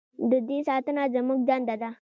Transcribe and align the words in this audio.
د 0.31 0.33
دې 0.47 0.57
ساتنه 0.67 1.03
زموږ 1.15 1.39
دنده 1.49 1.75
ده؟ 1.81 1.89